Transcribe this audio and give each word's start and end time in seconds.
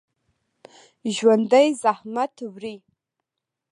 ژوندي 1.15 1.67
زحمت 1.83 2.35
وړي 2.53 2.75